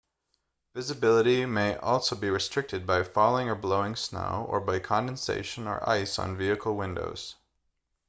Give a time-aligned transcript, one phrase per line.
[0.73, 6.17] visibility may also be restricted by falling or blowing snow or by condensation or ice
[6.17, 7.35] on vehicle windows